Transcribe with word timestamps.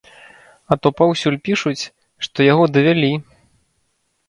А 0.71 0.77
то 0.85 0.91
паўсюль 1.01 1.37
пішуць, 1.49 1.83
што 2.29 2.49
яго 2.53 2.65
давялі! 2.79 3.13